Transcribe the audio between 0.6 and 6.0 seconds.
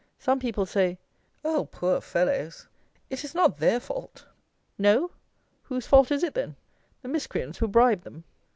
say, "O, poor fellows! It is not their fault." No? Whose